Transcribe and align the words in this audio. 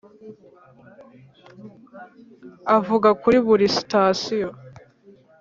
ivuga 2.77 3.09
kuri 3.21 3.37
buri 3.45 3.65
sitasiyo. 3.75 4.49